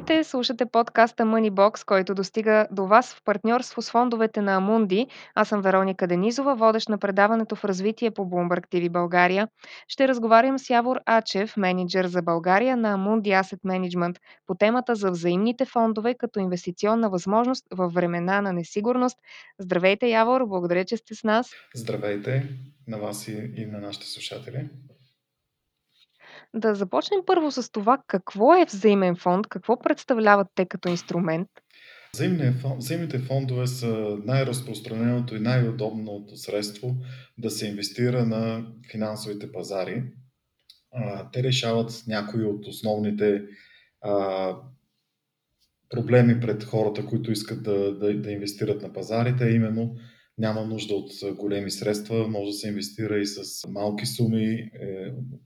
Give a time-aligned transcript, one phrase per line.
[0.00, 5.06] Здравейте, слушате подкаста Moneybox, който достига до вас в партньорство с фондовете на Амунди.
[5.34, 9.48] Аз съм Вероника Денизова, водещ на предаването в развитие по Bloomberg TV България.
[9.88, 15.10] Ще разговарям с Явор Ачев, менеджер за България на Амунди Asset Management, по темата за
[15.10, 19.18] взаимните фондове като инвестиционна възможност във времена на несигурност.
[19.58, 21.50] Здравейте, Явор, благодаря, че сте с нас.
[21.74, 22.48] Здравейте
[22.88, 24.68] на вас и, и на нашите слушатели.
[26.54, 31.48] Да започнем първо с това какво е взаимен фонд, какво представляват те като инструмент.
[32.78, 36.96] Взаимните фондове са най-разпространеното и най-удобното средство
[37.38, 40.02] да се инвестира на финансовите пазари.
[41.32, 43.42] Те решават някои от основните
[45.90, 49.96] проблеми пред хората, които искат да, да, да инвестират на пазарите, именно
[50.40, 54.44] няма нужда от големи средства, може да се инвестира и с малки суми.
[54.44, 54.70] Е,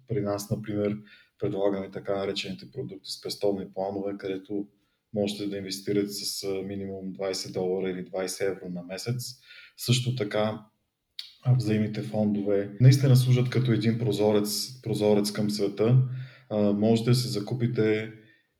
[0.08, 0.96] при нас, например,
[1.38, 4.66] предлагаме така наречените продукти с пестовни планове, където
[5.14, 9.22] можете да инвестирате с минимум 20 долара или 20 евро на месец.
[9.76, 10.60] Също така
[11.56, 16.02] взаимните фондове наистина служат като един прозорец, прозорец към света.
[16.74, 18.12] Можете да си закупите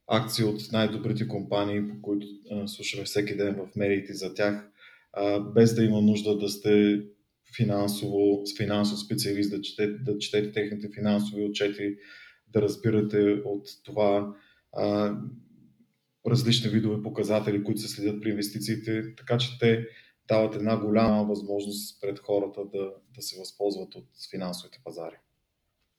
[0.06, 2.26] акции от най-добрите компании, по които
[2.66, 4.70] слушаме всеки ден в медиите за тях
[5.54, 7.02] без да има нужда да сте
[7.56, 11.96] финансово, с финансов специалист, да четете, да четете техните финансови отчети,
[12.48, 14.34] да разбирате от това
[14.72, 15.16] а,
[16.26, 19.86] различни видове показатели, които се следят при инвестициите, така че те
[20.28, 25.16] дават една голяма възможност пред хората да, да се възползват от финансовите пазари.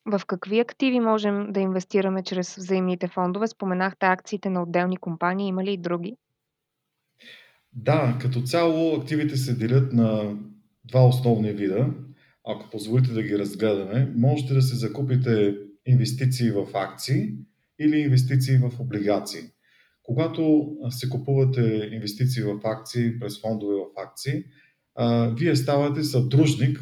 [0.06, 3.48] В какви активи можем да инвестираме чрез взаимните фондове?
[3.48, 6.18] Споменахте акциите на отделни компании, има ли и други?
[7.76, 10.38] Да, като цяло активите се делят на
[10.86, 11.94] два основни вида.
[12.48, 17.34] Ако позволите да ги разгледаме, можете да се закупите инвестиции в акции
[17.80, 19.42] или инвестиции в облигации.
[20.04, 24.44] Когато се купувате инвестиции в акции през фондове в акции,
[25.40, 26.80] вие ставате съдружник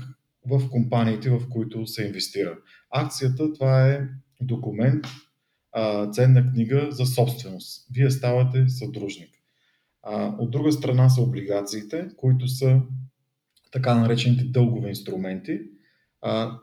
[0.50, 2.58] в компаниите, в които се инвестира.
[2.92, 4.08] Акцията това е
[4.42, 5.06] документ,
[6.12, 7.88] ценна книга за собственост.
[7.94, 9.30] Все ставате съдружник.
[10.40, 12.82] От друга страна са облигациите, които са
[13.72, 15.60] така наречените дългови инструменти.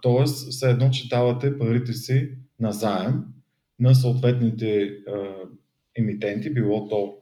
[0.02, 0.24] т.е.
[0.24, 2.30] все едно, че давате парите си
[2.60, 3.24] на заем
[3.78, 5.34] на съответните а,
[5.96, 7.16] емитенти, било то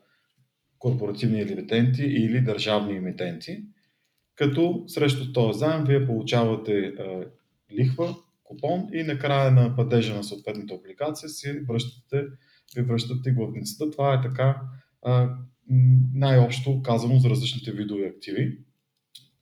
[0.79, 3.65] корпоративни емитенти или държавни емитенти,
[4.35, 6.95] като срещу този заем вие получавате
[7.73, 8.15] лихва,
[8.45, 12.25] купон и накрая на падежа на съответната облигация си връщате,
[12.77, 13.91] ви връщате главницата.
[13.91, 14.61] Това е така
[16.15, 18.59] най-общо казано за различните видове активи.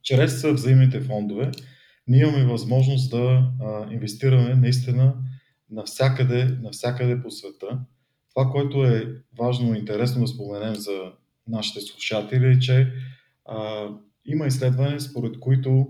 [0.03, 1.51] Чрез взаимните фондове
[2.09, 5.15] ние имаме възможност да а, инвестираме наистина
[5.71, 7.81] навсякъде, навсякъде по света.
[8.35, 11.13] Това, което е важно и интересно да споменем за
[11.49, 12.93] нашите слушатели е, че
[13.45, 13.89] а,
[14.25, 15.87] има изследване, според които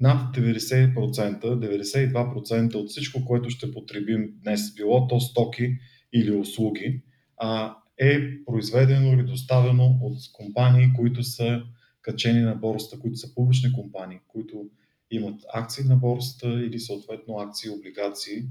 [0.00, 5.78] над 90%, 92% от всичко, което ще потребим днес, било то стоки
[6.12, 7.02] или услуги,
[7.36, 11.62] а, е произведено или доставено от компании, които са
[12.02, 14.70] качени на борста, които са публични компании, които
[15.10, 18.44] имат акции на борста или съответно акции облигации,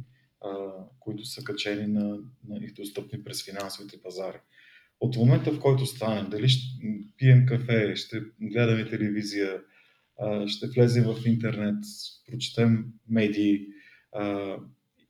[0.99, 4.37] които са качени на, на и достъпни през финансовите пазари.
[4.99, 6.77] От момента, в който станем, дали ще
[7.17, 9.61] пием кафе, ще гледаме телевизия,
[10.47, 11.83] ще влезем в интернет,
[12.31, 13.67] прочетем медии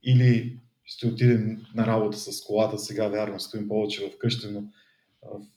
[0.03, 4.63] или ще отидем на работа с колата, сега вярно стоим повече в къщи, но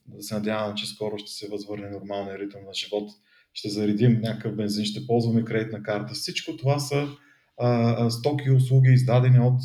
[0.06, 3.10] да се надявам, че скоро ще се възвърне нормалния ритъм на живот.
[3.52, 6.14] Ще заредим някакъв бензин, ще ползваме кредитна карта.
[6.14, 7.08] Всичко това са
[7.58, 9.60] а, стоки и услуги, издадени от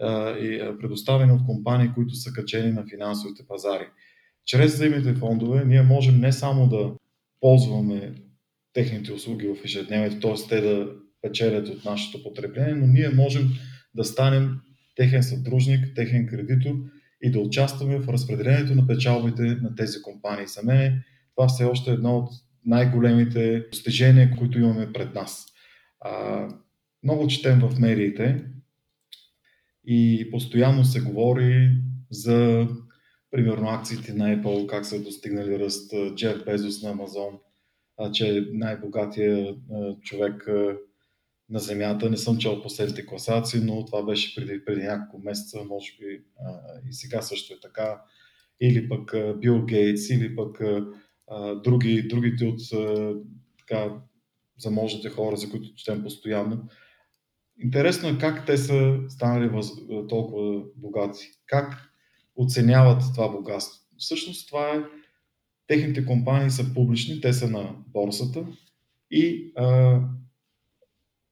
[0.00, 3.88] а, и предоставени от компании, които са качени на финансовите пазари.
[4.44, 6.92] Чрез взаимните фондове ние можем не само да
[7.40, 8.14] ползваме
[8.72, 10.48] техните услуги в ежедневието, т.е.
[10.48, 10.88] те да
[11.22, 13.48] печелят от нашето потребление, но ние можем
[13.94, 14.60] да станем
[14.96, 16.74] техен съдружник, техен кредитор
[17.22, 20.46] и да участваме в разпределението на печалбите на тези компании.
[20.46, 21.02] За мен
[21.36, 22.30] това все още е едно от
[22.64, 25.46] най-големите достижения, които имаме пред нас.
[26.00, 26.48] А,
[27.02, 28.44] много четем в медиите
[29.86, 31.70] и постоянно се говори
[32.10, 32.68] за
[33.30, 37.38] примерно акциите на Apple, как са достигнали ръст, Джеф Безос на Амазон,
[38.12, 39.54] че най-богатия
[40.02, 40.48] човек
[41.50, 42.10] на Земята.
[42.10, 46.60] Не съм чел последните класации, но това беше преди, преди няколко месеца, може би а,
[46.88, 48.02] и сега също е така.
[48.60, 50.60] Или пък а, Бил Гейтс, или пък
[51.28, 53.14] а, други, другите от а,
[53.58, 53.94] така,
[54.58, 56.68] заможните хора, за които четем постоянно.
[57.62, 59.70] Интересно е как те са станали въз,
[60.08, 61.30] толкова богати.
[61.46, 61.92] Как
[62.36, 63.82] оценяват това богатство.
[63.98, 64.84] Всъщност това е,
[65.66, 68.46] техните компании са публични, те са на борсата
[69.10, 70.00] и а,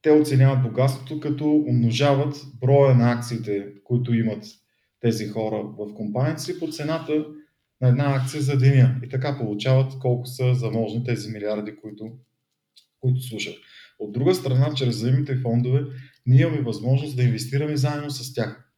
[0.05, 4.45] те оценяват богатството, като умножават броя на акциите, които имат
[4.99, 7.25] тези хора в компанията си по цената
[7.81, 8.99] на една акция за деня.
[9.03, 12.11] И така получават колко са заможни тези милиарди, които,
[12.99, 13.55] които слушат.
[13.99, 15.83] От друга страна, чрез взаимните фондове,
[16.25, 18.71] ние имаме възможност да инвестираме заедно с тях.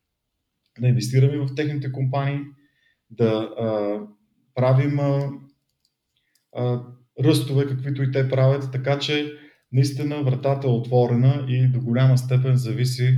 [0.79, 2.39] Да инвестираме в техните компании,
[3.09, 4.00] да а,
[4.56, 5.31] правим а,
[6.56, 6.83] а,
[7.24, 9.38] ръстове, каквито и те правят, така че
[9.72, 13.18] наистина вратата е отворена и до голяма степен зависи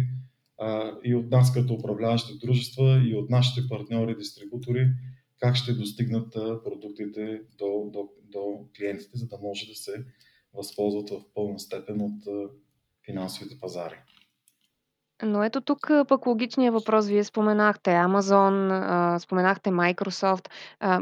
[0.57, 4.89] а, и от нас като управляващи дружества и от нашите партньори, дистрибутори,
[5.39, 10.05] как ще достигнат а, продуктите до, до, до клиентите, за да може да се
[10.53, 12.49] възползват в пълна степен от а,
[13.05, 13.95] финансовите пазари.
[15.23, 17.07] Но ето тук пък логичният въпрос.
[17.07, 20.49] Вие споменахте Amazon, споменахте Microsoft.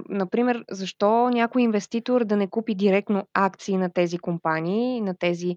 [0.10, 5.56] Например, защо някой инвеститор да не купи директно акции на тези компании, на тези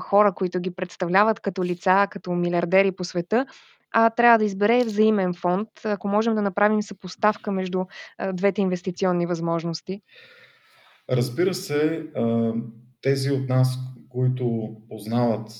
[0.00, 3.46] хора, които ги представляват като лица, като милиардери по света,
[3.92, 7.84] а трябва да избере взаимен фонд, ако можем да направим съпоставка между
[8.32, 10.02] двете инвестиционни възможности?
[11.10, 12.06] Разбира се,
[13.02, 13.78] тези от нас,
[14.08, 15.50] които познават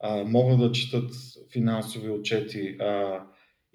[0.00, 1.10] а, могат да четат
[1.52, 3.22] финансови отчети а,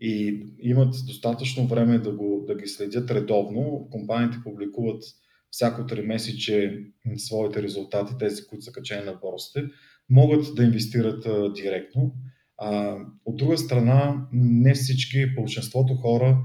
[0.01, 3.88] и имат достатъчно време да, го, да ги следят редовно.
[3.92, 5.04] Компаниите публикуват
[5.51, 6.83] всяко три месече
[7.18, 9.63] своите резултати, тези, които са качени на борсите,
[10.10, 12.16] могат да инвестират а, директно.
[12.57, 16.38] А, от друга страна, не всички, большинството хора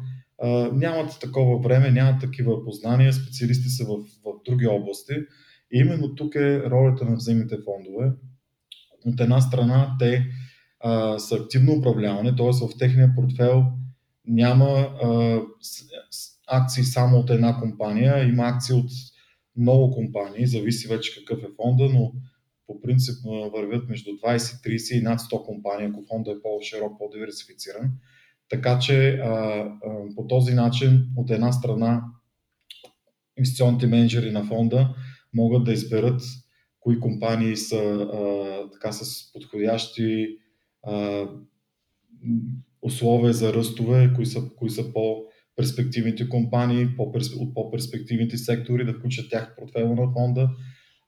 [0.42, 5.14] а, нямат такова време, нямат такива познания, специалисти са в, в други области.
[5.72, 8.12] И именно тук е ролята на взаимните фондове
[9.06, 10.26] от една страна те
[10.80, 12.66] а, са активно управлявани, т.е.
[12.66, 13.64] в техния портфел
[14.26, 14.68] няма
[15.02, 15.40] а,
[16.48, 18.90] акции само от една компания, има акции от
[19.56, 22.12] много компании, зависи вече какъв е фонда, но
[22.66, 23.14] по принцип
[23.52, 27.90] вървят между 20, 30 и над 100 компании, ако фонда е по-широк, по-диверсифициран.
[28.48, 29.70] Така че а, а,
[30.16, 32.02] по този начин, от една страна,
[33.38, 34.94] инвестиционните менеджери на фонда
[35.34, 36.22] могат да изберат
[36.80, 40.36] кои компании са а, така с подходящи
[40.82, 41.26] а,
[42.82, 46.88] условия за ръстове, кои са, кои са по-перспективните компании,
[47.38, 50.50] от по-перспективните сектори, да включат тях в портфела на фонда.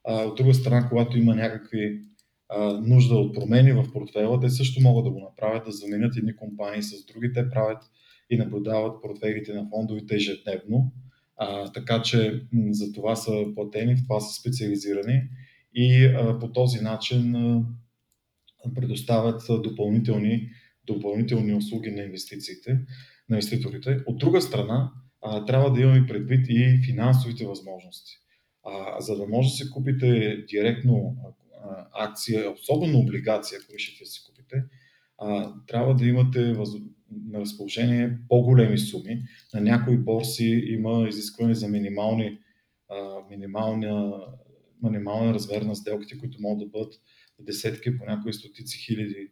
[0.03, 2.01] А, от друга страна, когато има някакви
[2.49, 6.35] а, нужда от промени в портфела, те също могат да го направят, да заменят едни
[6.35, 7.33] компании с други.
[7.33, 7.83] Те правят
[8.29, 10.91] и наблюдават портфелите на фондовите ежедневно.
[11.37, 15.21] А, така че м- за това са платени, в това са специализирани
[15.75, 17.35] и по този начин
[18.75, 20.49] предоставят допълнителни,
[20.85, 22.73] допълнителни услуги на инвестициите,
[23.29, 23.99] на инвеститорите.
[24.05, 24.91] От друга страна,
[25.47, 28.13] трябва да имаме предвид и финансовите възможности.
[28.99, 31.17] За да може да си купите директно
[31.99, 34.63] акция, особено облигация, ако решите да си купите,
[35.67, 36.55] трябва да имате
[37.29, 39.23] на разположение по-големи суми.
[39.53, 42.37] На някои борси има изискване за минимални,
[43.29, 44.13] минимална
[44.83, 46.93] минимален размер на сделките, които могат да бъдат
[47.39, 49.31] десетки, по някои стотици хиляди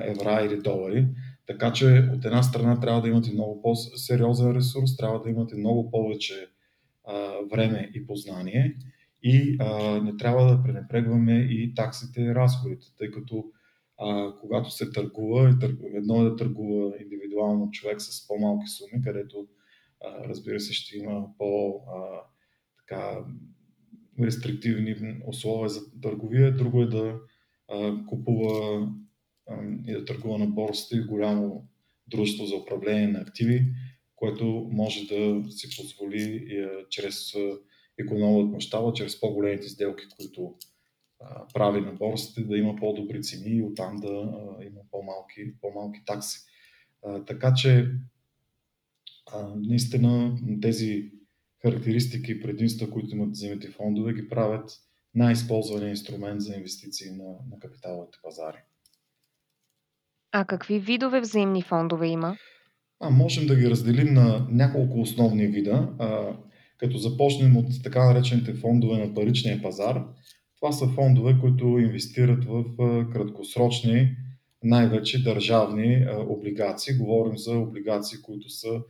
[0.00, 1.06] евра или долари.
[1.46, 5.90] Така че от една страна трябва да имате много по-сериозен ресурс, трябва да имате много
[5.90, 6.48] повече
[7.04, 8.76] а, време и познание
[9.22, 13.44] и а, не трябва да пренепрегваме и таксите и разходите, тъй като
[13.98, 15.58] а, когато се търгува,
[15.94, 19.46] едно е да търгува индивидуално човек с по-малки суми, където
[20.04, 22.20] а, разбира се ще има по- а,
[22.78, 23.24] така,
[24.24, 24.96] рестриктивни
[25.26, 27.20] условия за търговия, друго е да
[27.68, 28.88] а, купува
[29.48, 29.54] а,
[29.86, 31.68] и да търгува на борсата и голямо
[32.06, 33.66] дружество за управление на активи,
[34.16, 37.34] което може да си позволи а, чрез
[37.98, 40.54] економия мащаба, чрез по-големите сделки, които
[41.20, 46.00] а, прави на борсата, да има по-добри цени и оттам да а, има по-малки, по-малки
[46.06, 46.38] такси.
[47.04, 47.90] А, така че
[49.32, 51.12] а, наистина тези
[51.62, 54.70] характеристики и предимства, които имат взаимните фондове, ги правят
[55.14, 58.58] най-използвания инструмент за инвестиции на, на капиталовите пазари.
[60.32, 62.36] А какви видове взаимни фондове има?
[63.00, 66.36] А, можем да ги разделим на няколко основни вида, а,
[66.78, 70.04] като започнем от така наречените фондове на паричния пазар.
[70.56, 74.16] Това са фондове, които инвестират в а, краткосрочни,
[74.62, 76.94] най-вече държавни а, облигации.
[76.94, 78.80] Говорим за облигации, които са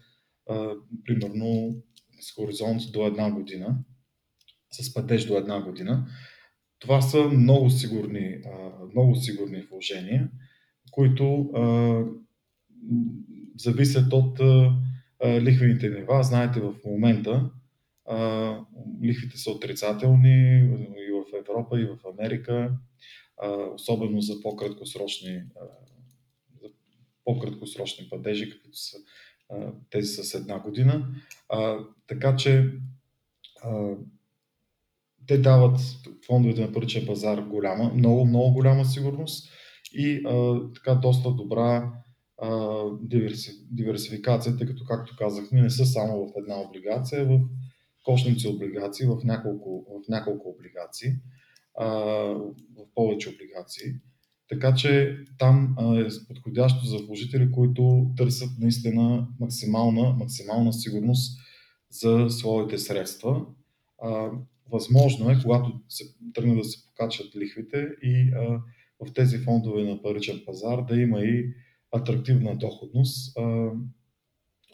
[0.50, 0.72] а,
[1.04, 1.74] примерно
[2.20, 3.78] с хоризонт до една година,
[4.70, 6.06] с падеж до една година.
[6.78, 8.42] Това са много сигурни,
[8.94, 10.30] много сигурни вложения,
[10.90, 11.50] които
[13.56, 14.40] зависят от
[15.24, 16.22] лихвените нива.
[16.22, 17.50] Знаете, в момента
[19.02, 20.58] лихвите са отрицателни
[21.08, 22.78] и в Европа, и в Америка,
[23.74, 25.42] особено за по-краткосрочни,
[27.24, 28.96] по-краткосрочни падежи, като са
[29.90, 31.08] тези с една година.
[32.06, 32.72] Така че
[35.26, 35.80] те дават
[36.26, 39.52] фондовете на паричен пазар голяма, много, много голяма сигурност
[39.92, 41.92] и а, така доста добра
[42.42, 47.40] а, диверси, диверсификация, тъй като, както казахме, не са само в една облигация, в
[48.04, 51.12] кошници облигации, в няколко, в няколко облигации,
[51.78, 51.86] а,
[52.76, 53.92] в повече облигации.
[54.48, 61.40] Така че там е подходящо за вложители, които търсят наистина максимална, максимална сигурност
[61.90, 63.46] за своите средства.
[64.70, 68.32] Възможно е, когато се тръгне да се покачат лихвите и
[69.00, 71.54] в тези фондове на паричен пазар да има и
[71.92, 73.38] атрактивна доходност,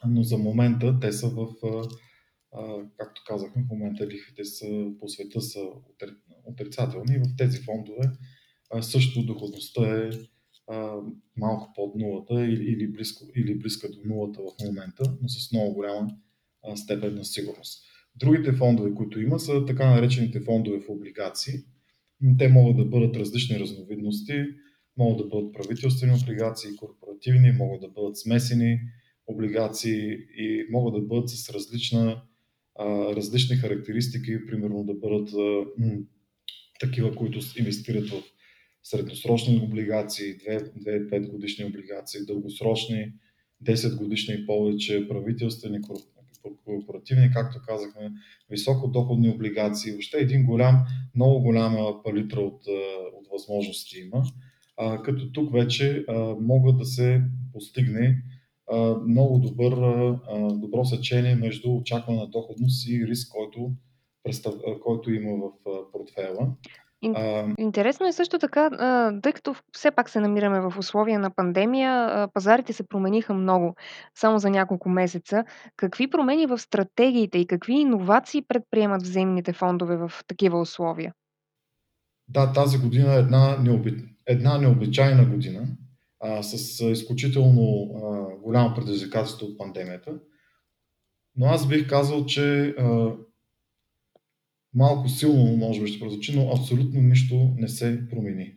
[0.06, 1.48] но за момента те са в,
[2.96, 4.66] както казахме, в момента лихвите са,
[5.00, 5.60] по света са
[6.44, 8.10] отрицателни и в тези фондове
[8.82, 10.10] също доходността е
[11.36, 16.10] малко под нулата или, близко, или близка до нулата в момента, но с много голяма
[16.62, 17.84] а, степен на сигурност.
[18.16, 21.54] Другите фондове, които има, са така наречените фондове в облигации.
[22.38, 24.44] Те могат да бъдат различни разновидности,
[24.96, 28.80] могат да бъдат правителствени облигации, корпоративни, могат да бъдат смесени
[29.26, 32.22] облигации и могат да бъдат с различна,
[33.16, 35.28] различни характеристики, примерно да бъдат
[36.80, 38.22] такива, които инвестират в
[38.84, 43.12] средносрочни облигации, 2-5 годишни облигации, дългосрочни,
[43.64, 45.78] 10 годишни и повече, правителствени,
[46.64, 48.12] корпоративни, както казахме,
[48.50, 49.92] високодоходни облигации.
[49.92, 52.60] Въобще един голям, много голяма палитра от,
[53.18, 54.24] от възможности има.
[54.76, 57.22] А, като тук вече а, могат да се
[57.52, 58.22] постигне
[58.72, 60.18] а, много добър, а,
[60.54, 63.72] добро сечение между очаквана доходност и риск, който,
[64.82, 65.50] който има в
[65.92, 66.54] портфела.
[67.58, 68.70] Интересно е също така,
[69.22, 73.74] тъй като все пак се намираме в условия на пандемия, пазарите се промениха много
[74.14, 75.44] само за няколко месеца.
[75.76, 81.14] Какви промени в стратегиите и какви иновации предприемат взаимните фондове в такива условия?
[82.28, 84.04] Да, тази година е една, необи...
[84.26, 85.66] една необичайна година
[86.20, 90.12] а, с изключително а, голямо предизвикателство от пандемията.
[91.36, 93.12] Но аз бих казал, че а,
[94.74, 98.54] малко силно може би ще прозвучи, но абсолютно нищо не се промени.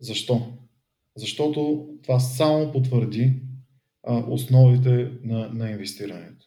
[0.00, 0.52] Защо?
[1.16, 3.42] Защото това само потвърди
[4.06, 6.46] а, основите на, на инвестирането.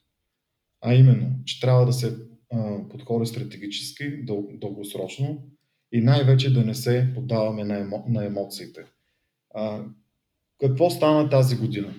[0.81, 2.17] А именно, че трябва да се
[2.51, 5.43] а, подходи стратегически, дъл, дългосрочно
[5.91, 8.81] и най-вече да не се поддаваме на, емо, на емоциите.
[9.53, 9.83] А,
[10.59, 11.93] какво стана тази година?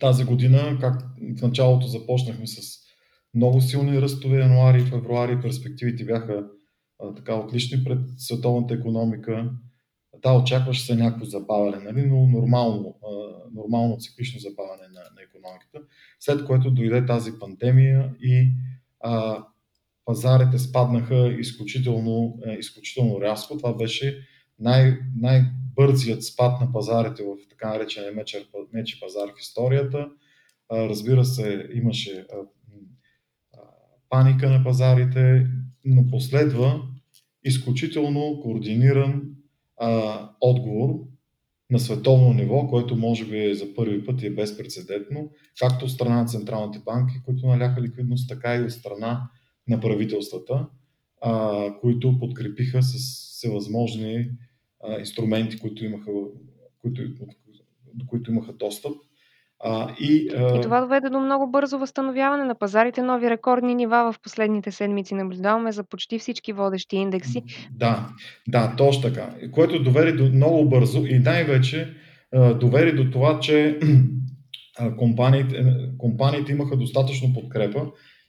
[0.00, 1.02] Тази година, как
[1.38, 2.79] в началото започнахме с
[3.34, 5.40] много силни ръстове януари и февруари.
[5.40, 6.46] Перспективите бяха
[6.98, 9.50] а, така отлични пред световната економика.
[10.22, 12.06] Да, очакваше се някакво забавяне, нали?
[12.06, 13.10] но нормално, а,
[13.54, 15.80] нормално циклично забавяне на, на економиката.
[16.20, 18.48] След което дойде тази пандемия и
[19.00, 19.44] а,
[20.04, 23.56] пазарите спаднаха изключително, е, изключително рязко.
[23.56, 24.26] Това беше
[24.58, 28.12] най- най-бързият спад на пазарите в така наречения
[28.72, 30.08] мечи пазар в историята.
[30.68, 32.26] А, разбира се, имаше
[34.10, 35.46] паника на пазарите,
[35.84, 36.82] но последва
[37.44, 39.22] изключително координиран
[39.76, 41.10] а, отговор
[41.70, 46.26] на световно ниво, което може би за първи път е безпредседентно, както от страна на
[46.26, 49.30] централните банки, които наляха ликвидност, така и от страна
[49.68, 50.66] на правителствата,
[51.22, 52.94] а, които подкрепиха с
[53.36, 54.30] всевъзможни
[54.84, 56.10] а, инструменти, които имаха,
[56.78, 57.02] които,
[57.94, 58.92] до които имаха достъп.
[59.64, 60.56] А, и, а...
[60.56, 63.02] и това доведе до много бързо възстановяване на пазарите.
[63.02, 67.42] Нови рекордни нива в последните седмици наблюдаваме за почти всички водещи индекси.
[67.70, 68.08] Да,
[68.48, 69.34] да, точно така.
[69.52, 71.94] Което доведе до много бързо и най-вече
[72.60, 73.80] доведе до това, че
[74.98, 75.64] компаниите,
[75.98, 77.86] компаниите имаха достатъчно подкрепа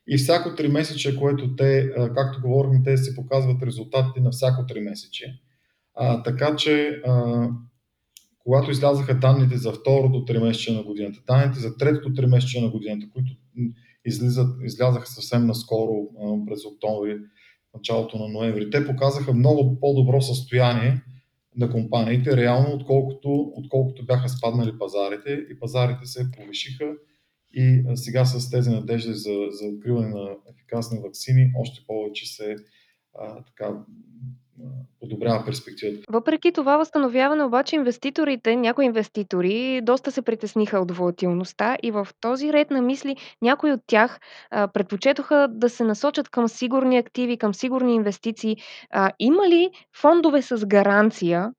[0.08, 4.80] и всяко три месече, което те, както говорихме, те се показват резултатите на всяко три
[4.80, 5.26] месече.
[5.96, 7.48] А, така че а,
[8.44, 13.32] когато излязаха данните за второто тримесечие на годината, данните за третото тримесечие на годината, които
[14.06, 15.94] излизат, излязаха съвсем наскоро
[16.48, 17.20] през октомври,
[17.74, 21.02] началото на ноември, те показаха много по-добро състояние
[21.56, 26.94] на компаниите, реално, отколкото, отколкото бяха спаднали пазарите и пазарите се повишиха.
[27.54, 32.56] И сега с тези надежди за, за откриване на ефикасни вакцини, още повече се
[33.20, 33.84] а, така,
[35.00, 36.06] подобрява перспективата.
[36.10, 42.54] Въпреки това възстановяване обаче инвеститорите, някои инвеститори доста се притесниха от волатилността и в този
[42.54, 44.20] ред на мисли някои от тях
[44.52, 48.58] а, предпочетоха да се насочат към сигурни активи, към сигурни инвестиции.
[48.90, 51.52] А, има ли фондове с гаранция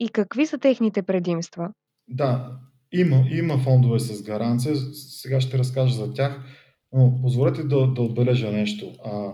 [0.00, 1.70] и какви са техните предимства?
[2.08, 2.50] Да,
[2.92, 4.76] има, има фондове с гаранция.
[4.94, 6.40] Сега ще разкажа за тях.
[6.92, 8.92] Но позволете да, да отбележа нещо.
[9.04, 9.32] А,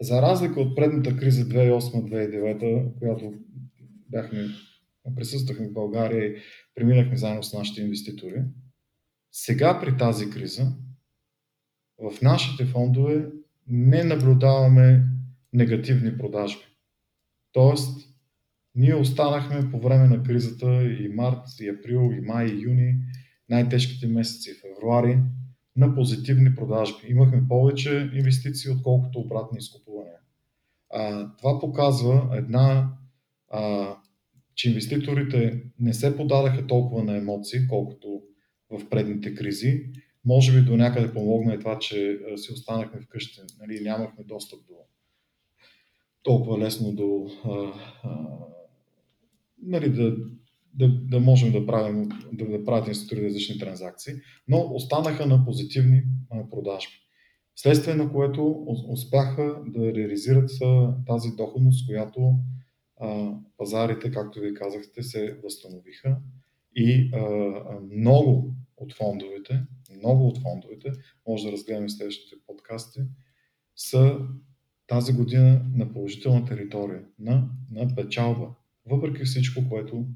[0.00, 3.34] за разлика от предната криза 2008-2009, която
[4.08, 4.48] бяхме,
[5.16, 6.36] присъствахме в България и
[6.74, 8.42] преминахме заедно с нашите инвеститори,
[9.32, 10.72] сега при тази криза
[11.98, 13.26] в нашите фондове
[13.66, 15.04] не наблюдаваме
[15.52, 16.64] негативни продажби.
[17.52, 18.08] Тоест,
[18.74, 22.94] ние останахме по време на кризата и март, и април, и май, и юни,
[23.48, 25.18] най-тежките месеци, февруари,
[25.76, 27.06] на позитивни продажби.
[27.08, 30.18] Имахме повече инвестиции, отколкото обратни изкупувания.
[30.90, 32.92] А, това показва една,
[33.50, 33.94] а,
[34.54, 38.22] че инвеститорите не се подадаха толкова на емоции, колкото
[38.70, 39.86] в предните кризи.
[40.24, 44.74] Може би до някъде помогна и това, че си останахме вкъщи, нали, нямахме достъп до
[46.22, 47.72] толкова лесно до а,
[48.02, 48.28] а,
[49.62, 50.16] нали, да,
[50.74, 54.14] да, да можем да правим, да, да правят институти различни транзакции,
[54.48, 56.02] но останаха на позитивни
[56.50, 56.92] продажби.
[57.56, 60.50] Следствие на което успяха да реализират
[61.06, 62.38] тази доходност, която
[63.56, 66.18] пазарите, както ви казахте, се възстановиха
[66.76, 67.10] и
[67.90, 69.62] много от фондовете,
[69.96, 70.92] много от фондовете,
[71.28, 73.00] може да разгледаме в следващите подкасти,
[73.76, 74.18] са
[74.86, 78.48] тази година на положителна територия, на, на печалба,
[78.86, 80.06] въпреки всичко, което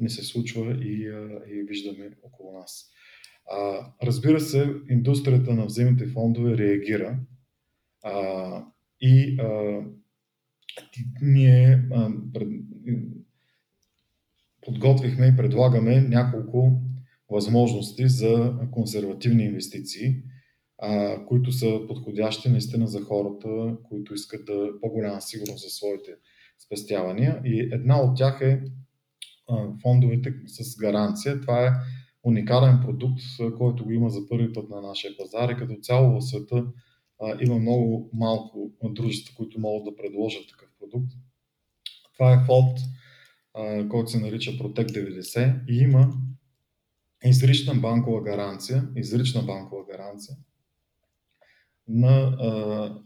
[0.00, 1.02] не се случва и,
[1.48, 2.90] и виждаме около нас.
[3.50, 7.18] А, разбира се, индустрията на взаимните фондове реагира
[8.02, 8.64] а,
[9.00, 9.80] и а,
[11.22, 12.48] ние а, пред,
[14.62, 16.80] подготвихме и предлагаме няколко
[17.30, 20.22] възможности за консервативни инвестиции,
[20.78, 26.10] а, които са подходящи наистина за хората, които искат да по-голяма сигурност за своите
[26.64, 27.40] спестявания.
[27.44, 28.62] И една от тях е
[29.82, 31.40] фондовете с гаранция.
[31.40, 31.72] Това е
[32.22, 33.22] уникален продукт,
[33.58, 36.66] който го има за първи път на нашия пазар и като цяло в света
[37.40, 41.12] има много малко дружества, които могат да предложат такъв продукт.
[42.12, 42.78] Това е фонд,
[43.90, 46.12] който се нарича Protect 90 и има
[47.24, 50.36] изрична банкова гаранция, изрична банкова гаранция
[51.90, 52.36] на,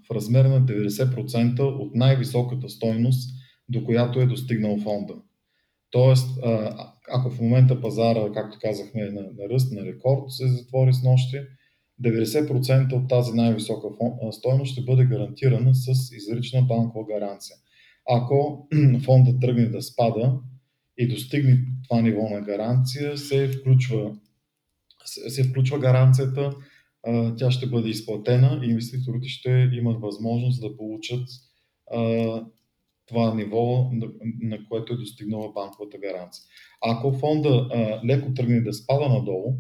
[0.09, 3.31] в размер на 90% от най-високата стойност,
[3.69, 5.15] до която е достигнал фонда.
[5.95, 6.39] Тоест,
[7.13, 11.03] ако в момента пазара, както казахме, е на, на ръст, на рекорд, се затвори с
[11.03, 11.37] нощи,
[12.05, 13.89] 90% от тази най-висока
[14.33, 17.57] стойност ще бъде гарантирана с изрична банкова гаранция.
[18.11, 18.69] Ако
[19.05, 20.39] фонда тръгне да спада
[20.99, 24.17] и достигне това ниво на гаранция, се включва,
[25.05, 26.51] се включва гаранцията,
[27.39, 31.29] тя ще бъде изплатена и инвеститорите ще имат възможност да получат
[33.07, 33.91] това ниво,
[34.43, 36.45] на, което е достигнала банковата гаранция.
[36.83, 39.55] Ако фонда а, леко тръгне да спада надолу,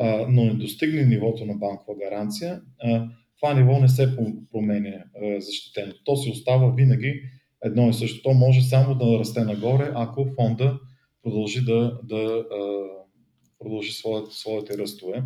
[0.00, 3.08] а, но не достигне нивото на банкова гаранция, а,
[3.40, 4.16] това ниво не се
[4.52, 5.92] променя а, защитено.
[6.04, 7.22] То си остава винаги
[7.64, 8.22] едно и също.
[8.22, 10.78] То може само да расте нагоре, ако фонда
[11.22, 12.86] продължи да, да а,
[13.58, 15.22] продължи своите, своите ръстове.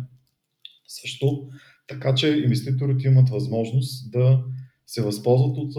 [0.87, 1.47] Също
[1.87, 4.43] така, че инвеститорите имат възможност да
[4.91, 5.73] се възползват от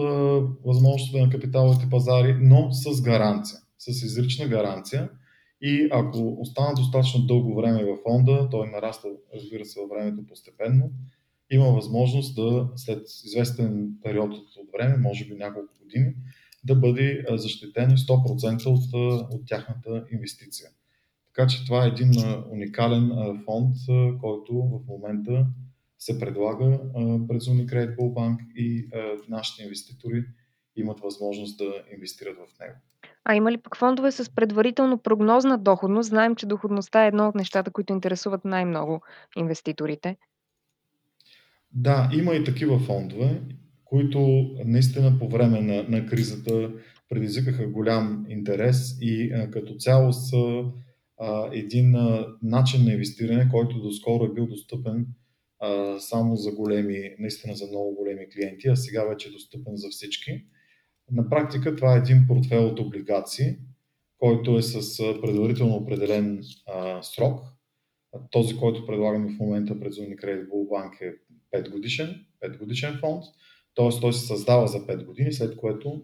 [0.64, 5.11] възможностите на капиталовите пазари, но с гаранция, с изрична гаранция.
[5.61, 10.90] И ако остана достатъчно дълго време във фонда, той нараства, разбира се, във времето постепенно,
[11.51, 16.14] има възможност да след известен период от време, може би няколко години,
[16.64, 18.94] да бъде защитен 100% от,
[19.35, 20.68] от тяхната инвестиция.
[21.35, 22.11] Така че това е един
[22.53, 23.11] уникален
[23.44, 23.77] фонд,
[24.20, 25.46] който в момента
[26.05, 26.81] се предлага
[27.29, 28.88] през Unicredit Bank и
[29.29, 30.25] нашите инвеститори
[30.77, 32.75] имат възможност да инвестират в него.
[33.25, 36.09] А има ли пък фондове с предварително прогнозна доходност?
[36.09, 39.01] Знаем, че доходността е едно от нещата, които интересуват най-много
[39.37, 40.17] инвеститорите.
[41.73, 43.43] Да, има и такива фондове,
[43.85, 46.73] които наистина по време на, на кризата
[47.09, 50.65] предизвикаха голям интерес и а, като цяло са
[51.21, 55.07] а, един а, начин на инвестиране, който доскоро е бил достъпен
[55.62, 59.88] а, само за големи, наистина за много големи клиенти, а сега вече е достъпен за
[59.88, 60.44] всички.
[61.11, 63.57] На практика това е един портфел от облигации,
[64.18, 67.40] който е с предварително определен а, срок.
[68.31, 71.14] Този, който предлагаме в момента през Unicredit Bank е
[71.59, 73.25] 5 годишен, 5 годишен фонд,
[73.75, 74.01] т.е.
[74.01, 76.03] той се създава за 5 години, след което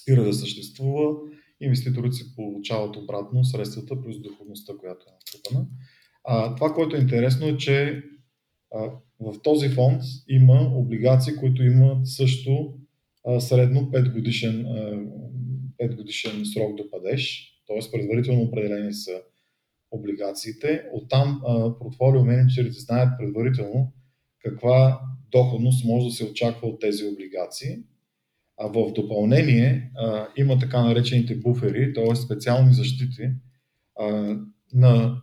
[0.00, 1.14] спира да съществува,
[1.60, 5.66] инвеститорите си получават обратно средствата плюс доходността, която е натрупана.
[6.24, 8.02] А, това, което е интересно е, че
[9.20, 12.74] в този фонд има облигации, които имат също
[13.38, 15.02] средно 5 годишен, а,
[15.78, 17.90] 5 годишен срок до падеж, т.е.
[17.92, 19.20] предварително определени са
[19.90, 20.84] облигациите.
[20.92, 21.40] Оттам
[21.78, 23.92] портфолио менеджерите знаят предварително
[24.46, 25.00] каква
[25.30, 27.76] доходност може да се очаква от тези облигации.
[28.58, 32.16] А в допълнение а, има така наречените буфери, т.е.
[32.16, 33.30] специални защити
[34.00, 34.36] а,
[34.74, 35.22] на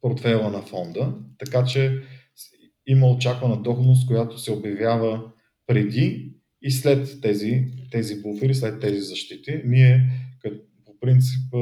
[0.00, 2.02] портфела на фонда, така че
[2.86, 5.30] има очаквана доходност, която се обявява
[5.66, 9.62] преди и след тези, тези буфери, след тези защити.
[9.64, 10.10] Ние
[10.84, 11.54] по принцип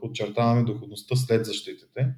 [0.00, 2.14] подчертаваме доходността след защитите.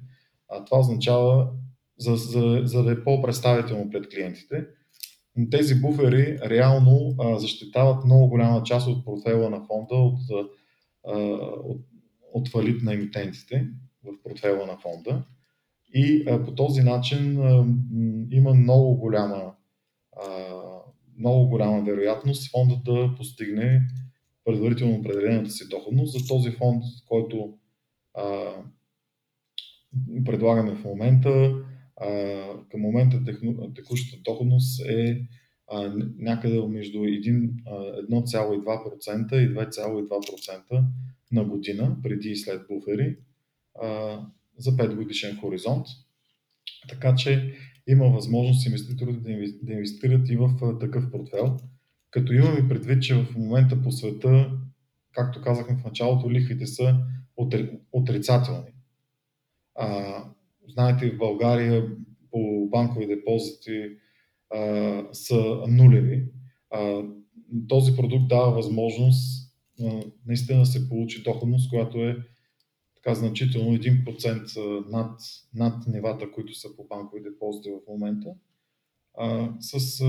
[0.49, 1.49] А това означава,
[1.97, 4.65] за, за, за да е по-представително пред клиентите,
[5.51, 10.19] тези буфери реално защитават много голяма част от портфела на фонда от,
[11.07, 11.13] а,
[11.63, 11.81] от,
[12.33, 13.67] от фалит на емитентите
[14.03, 15.23] в портфела на фонда.
[15.93, 17.65] И а, по този начин а,
[18.31, 19.53] има много голяма,
[20.11, 20.25] а,
[21.19, 23.81] много голяма вероятност фонда да постигне
[24.45, 26.19] предварително определената си доходност.
[26.19, 27.53] За този фонд, който
[28.13, 28.53] а,
[30.25, 31.55] предлагаме в момента,
[31.95, 32.07] а,
[32.71, 35.27] към момента техно, текущата доходност е
[35.67, 40.83] а, някъде между 1,2% и 2,2%
[41.31, 43.17] на година, преди и след буфери,
[43.81, 44.19] а,
[44.61, 45.85] за 5 годишен хоризонт.
[46.89, 47.53] Така че
[47.87, 49.19] има възможност инвеститорите
[49.63, 51.57] да инвестират и в такъв портфел,
[52.11, 54.51] като имаме предвид, че в момента по света,
[55.13, 56.97] както казахме в началото, лихвите са
[57.91, 58.71] отрицателни.
[59.75, 60.17] А,
[60.67, 61.87] знаете, в България
[62.31, 63.89] по банкови депозити
[64.53, 66.25] а, са нулеви.
[66.69, 67.01] А,
[67.67, 72.17] този продукт дава възможност а, наистина да се получи доходност, която е
[73.03, 75.21] така значително 1% над,
[75.53, 78.33] над нивата, които са по банкови депозити в момента,
[79.17, 80.03] а, с,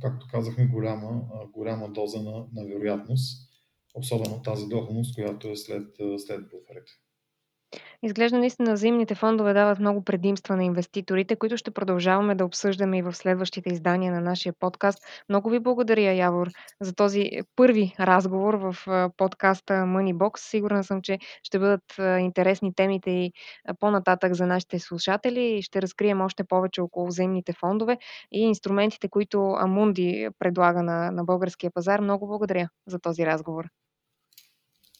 [0.00, 3.50] както казахме, голяма, голяма доза на, на вероятност,
[3.94, 6.92] особено тази доходност, която е след, след буферите.
[8.02, 13.02] Изглежда наистина взаимните фондове дават много предимства на инвеститорите, които ще продължаваме да обсъждаме и
[13.02, 14.98] в следващите издания на нашия подкаст.
[15.28, 16.48] Много ви благодаря, Явор,
[16.80, 18.76] за този първи разговор в
[19.16, 20.38] подкаста Moneybox.
[20.38, 21.82] Сигурна съм, че ще бъдат
[22.20, 23.32] интересни темите и
[23.80, 27.98] по-нататък за нашите слушатели и ще разкрием още повече около взаимните фондове
[28.32, 32.00] и инструментите, които Амунди предлага на, на българския пазар.
[32.00, 33.64] Много благодаря за този разговор.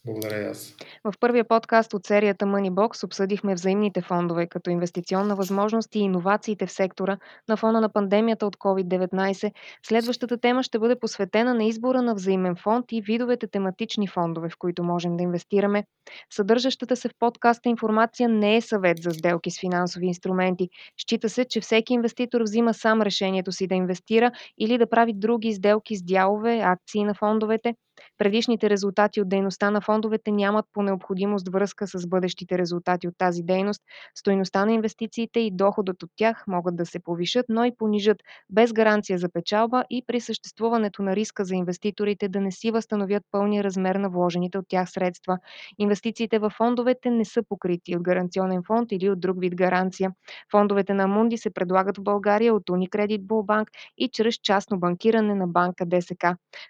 [0.06, 0.76] Благодаря аз.
[1.04, 6.72] В първия подкаст от серията Moneybox обсъдихме взаимните фондове като инвестиционна възможност и иновациите в
[6.72, 9.52] сектора на фона на пандемията от COVID-19.
[9.86, 14.58] Следващата тема ще бъде посветена на избора на взаимен фонд и видовете тематични фондове, в
[14.58, 15.84] които можем да инвестираме.
[16.30, 20.68] Съдържащата се в подкаста информация не е съвет за сделки с финансови инструменти.
[21.00, 25.54] Счита се, че всеки инвеститор взима сам решението си да инвестира или да прави други
[25.54, 27.74] сделки с дялове, акции на фондовете.
[28.18, 33.42] Предишните резултати от дейността на фондовете нямат по необходимост връзка с бъдещите резултати от тази
[33.42, 33.82] дейност.
[34.14, 38.72] Стойността на инвестициите и доходът от тях могат да се повишат, но и понижат без
[38.72, 43.64] гаранция за печалба и при съществуването на риска за инвеститорите да не си възстановят пълния
[43.64, 45.38] размер на вложените от тях средства.
[45.78, 50.12] Инвестициите в фондовете не са покрити от гаранционен фонд или от друг вид гаранция.
[50.50, 53.66] Фондовете на Мунди се предлагат в България от Unicredit Bullbank
[53.98, 56.26] и чрез частно банкиране на банка ДСК.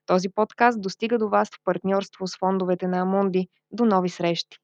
[0.07, 3.51] Този подкаст достига до вас в партньорство с фондовете на Амунди.
[3.71, 4.57] До нови срещи!